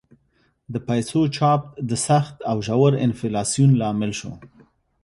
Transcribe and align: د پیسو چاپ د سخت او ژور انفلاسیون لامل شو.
د 0.73 0.75
پیسو 0.87 1.21
چاپ 1.35 1.61
د 1.89 1.91
سخت 2.07 2.35
او 2.49 2.57
ژور 2.67 2.93
انفلاسیون 3.05 3.71
لامل 3.81 4.11
شو. 4.19 4.31